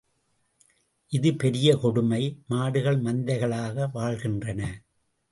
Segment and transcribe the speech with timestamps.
[1.13, 4.61] இது பெரிய கொடுமை, மாடுகள் மந்தைகளாக வாழ்கின்றன.